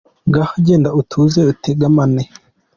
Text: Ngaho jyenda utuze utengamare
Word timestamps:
Ngaho 0.29 0.53
jyenda 0.65 0.89
utuze 0.99 1.39
utengamare 1.51 2.23